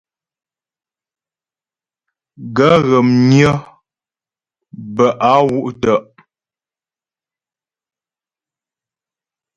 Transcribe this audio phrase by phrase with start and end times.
[2.55, 3.53] Gaə̂ ghə̀ mnyə́
[4.95, 5.99] bə a wú’ tə'.